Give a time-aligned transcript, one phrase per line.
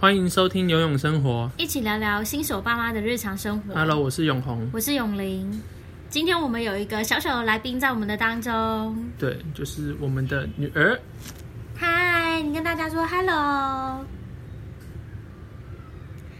[0.00, 3.74] 欢迎收听《游泳生活》，一起聊聊新手爸妈的日常生活。
[3.74, 5.62] Hello，我是永红，我是永玲。
[6.08, 10.98] 今天我们有一个小小的来宾在我们的当中，对，就是我们的女儿。
[11.76, 14.02] 嗨，你跟大家说 Hello。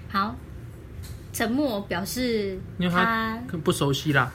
[0.09, 0.35] 好，
[1.35, 2.59] 沉默表示
[2.91, 4.33] 他不熟悉啦。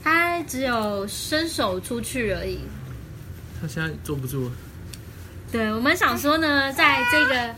[0.00, 2.60] 他只有伸手出去而已。
[3.60, 4.52] 他现在坐不住了。
[5.50, 7.54] 对，我们想说呢，在这个。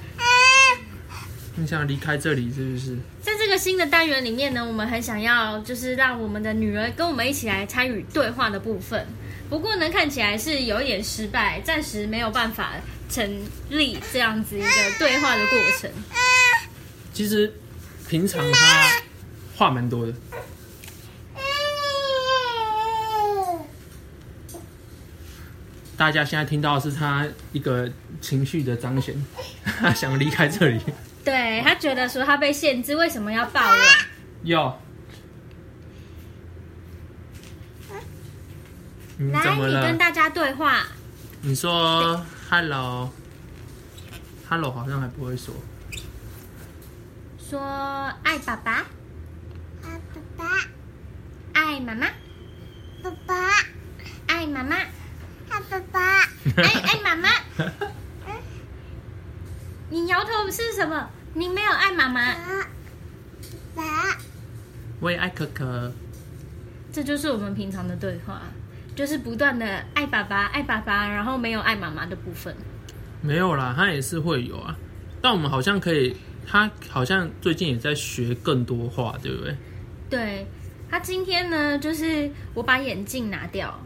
[1.57, 2.97] 你想离开这里是不是？
[3.23, 9.07] 在这个新的单元里面呢，我们很想要就是让我们的女儿跟我们一起来参与对话的部分。
[9.49, 12.73] 不过呢，看起来是有一点失败，暂时没有办法
[13.09, 13.41] 成
[13.71, 15.89] 立这样子一个对话的过程。
[17.13, 17.53] 其实
[18.09, 18.91] 平常他
[19.57, 20.13] 话蛮多的。
[25.97, 27.89] 大家现在听到的是他一个
[28.21, 29.15] 情绪的彰显，
[29.65, 30.81] 他想离开这里。
[31.25, 33.77] 对，他觉得说他被限制，为什么要抱我？
[34.43, 34.79] 有。
[39.33, 40.85] 来，你跟大家对话。
[41.41, 43.11] 你说 “hello”，“hello”
[44.73, 45.55] 好像还不会说。
[47.39, 47.61] 说
[48.23, 48.85] 爱爸爸，
[49.83, 50.45] 爱爸爸，
[51.53, 52.07] 爱妈妈，
[53.03, 53.35] 爸爸，
[54.27, 54.77] 爱妈妈，
[55.49, 56.01] 爱爸爸，
[56.57, 57.29] 爱 爱妈妈。
[59.91, 61.09] 你摇头是什么？
[61.35, 62.33] 你没有爱妈妈。
[63.75, 64.17] 爸，
[65.01, 65.93] 我也爱可可。
[66.93, 68.43] 这就是我们平常的对话，
[68.95, 72.55] 就是不断的爱爸爸、爱爸爸，然后没有爱妈妈的部分。
[73.21, 74.77] 没有啦，他也是会有啊。
[75.21, 76.15] 但我们好像可以，
[76.47, 79.57] 他好像最近也在学更多话，对不对？
[80.09, 80.47] 对，
[80.89, 83.77] 他今天呢，就是我把眼镜拿掉。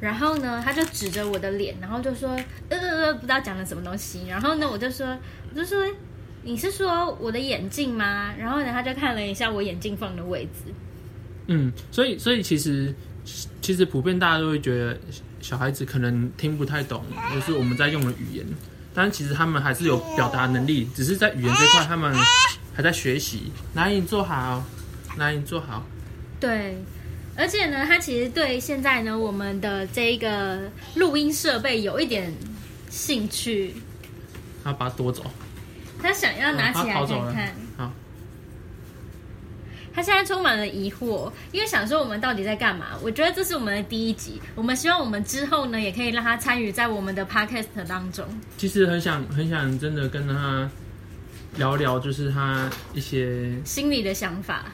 [0.00, 2.30] 然后呢，他就指着我的脸，然后就说
[2.68, 5.18] ：“呃呃呃，不知道讲了什么东西。”然后呢，我就说
[5.50, 5.76] ：“我就说，
[6.48, 10.72] 你是说我的眼镜吗？”然后呢，他就看了一下我眼镜放的位置。
[11.46, 12.94] 嗯，所以所以其实
[13.60, 14.98] 其实普遍大家都会觉得
[15.40, 17.04] 小孩子可能听不太懂，
[17.34, 18.46] 就是我们在用的语言，
[18.94, 22.14] 但其实他们还是有表达能力，只是在语言这块他们
[22.74, 23.52] 还在学习。
[23.74, 24.64] 来，你坐好，
[25.18, 25.86] 来，你坐好。
[26.40, 26.76] 对。
[27.36, 30.58] 而且呢，他其实对现在呢我们的这个
[30.96, 32.34] 录音设备有一点
[32.90, 33.74] 兴趣。
[34.64, 35.22] 他把它夺走。
[36.02, 37.54] 他想要拿起来看看。
[37.76, 37.92] 好。
[39.94, 42.96] 他现在充满了疑惑，因为想说我们到底在干嘛？
[43.02, 48.24] 我觉得这是我们的第一集，我们希望我们之后呢也可以让他参与在我们的 podcast 当中。
[48.56, 50.70] 其实很想很想真的跟他
[51.56, 54.66] 聊聊，就是他一些心里的想法。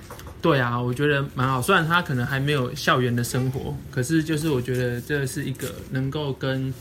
[0.43, 1.63] 对啊，我觉得蛮好。
[1.63, 6.75] 虽然他可能还没有校园的生活，可是就是我觉得这是一个能够跟，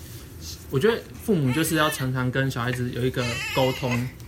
[0.69, 3.23] 我觉得父母就是要常常跟小孩子有一个
[3.55, 4.22] 沟通，这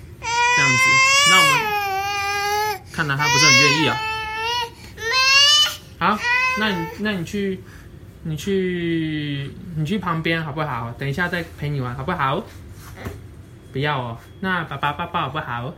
[0.66, 0.84] 样子。
[1.30, 3.98] 那我们看来他不是很愿意啊。
[5.98, 6.20] 好，
[6.60, 7.64] 那你那你去，
[8.24, 10.92] 你去你去旁边好不好？
[10.98, 12.44] 等一下再陪你玩好不好？
[13.72, 14.18] 不要哦。
[14.40, 15.74] 那爸爸抱抱好不好？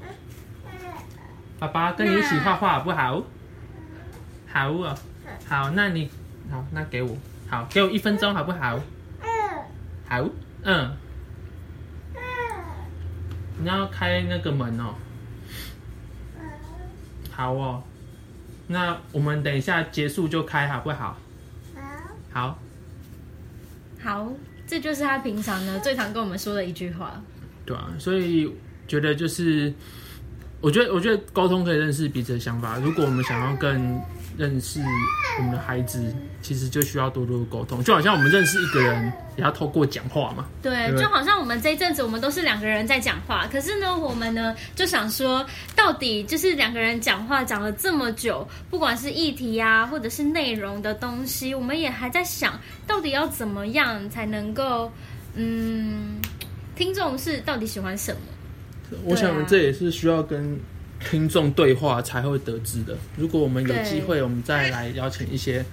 [1.60, 3.24] 爸爸跟你一起画画好不好？
[4.52, 4.98] 好哦，
[5.48, 6.10] 好，那你
[6.52, 7.18] 好，那给我，
[7.50, 8.80] 好，给我一分钟好不好？
[10.08, 10.24] 好，
[10.64, 10.96] 嗯，
[13.60, 14.96] 你要开那个门哦。
[17.32, 17.84] 好哦，
[18.68, 21.18] 那我们等一下结束就开好不好？
[22.32, 22.60] 好，
[24.02, 24.32] 好，
[24.66, 27.22] 这就是他平常呢最常跟我们说的一句话。
[27.66, 28.52] 对啊，所以
[28.88, 29.74] 觉得就是，
[30.62, 32.78] 我觉得我觉得沟通可以认识彼此的想法。
[32.80, 34.00] 如果我们想要跟
[34.38, 34.80] 认识
[35.38, 40.46] 我们的孩子，其实就需要多多沟通，就好像我们认识一个人，也要透过讲话嘛。
[40.62, 54.92] 对，就好像我们这一阵子，我们都是两个人在讲话，可是呢，我们呢就想说，到底就是两个人讲话讲了这么久，不管是议题啊，或者是内容的东西，我们也还在想，到底要怎么样才能够，
[55.34, 56.22] 嗯，
[56.76, 58.98] 听众是到底喜欢什么？
[59.04, 60.60] 我想这也是需要跟。
[61.00, 62.98] 听众对话才会得知的。
[63.16, 65.64] 如果我们有机会，我们再来邀请一些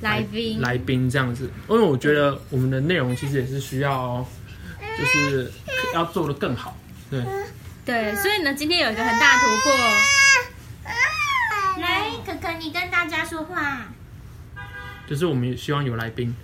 [0.00, 1.50] 来宾，来宾这样子。
[1.68, 4.26] 因为我觉得我们的内容其实也是需要，
[4.98, 5.50] 就是
[5.94, 6.76] 要做的更好。
[7.10, 7.22] 对，
[7.84, 9.72] 对，所以呢，今天有一个很大的突破。
[11.80, 13.86] 来，可可，你跟大家说话。
[15.06, 16.34] 就是我们也希望有来宾，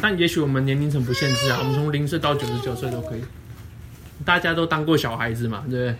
[0.00, 3.24] 但也许我们年龄层不限制啊，我们从零岁到九十九岁都可以。
[4.24, 5.96] 大家都当过小孩子嘛，对不对？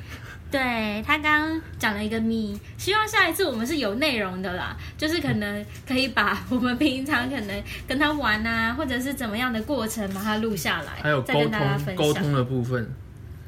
[0.53, 12.87] 对，他刚刚讲了一个咪，希望下一次我们是有内容的啦，就是可能可以把我们平常可能跟他玩啊，或者是怎么样的过程把它录下来，还有沟通沟通的部分。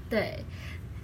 [0.08, 0.42] 对，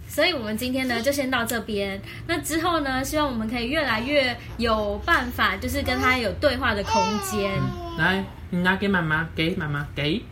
[0.08, 2.00] 所以我们今天呢就先到这边。
[2.26, 7.52] 那之后呢，希望我们可以越来越有办法，就是跟他有对话的空间。
[7.60, 10.24] 嗯、来，你拿给妈妈，给妈妈，给。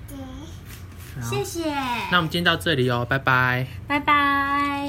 [1.21, 1.69] 谢谢。
[2.11, 3.67] 那我们今天到这里哦，拜拜。
[3.87, 4.88] 拜拜。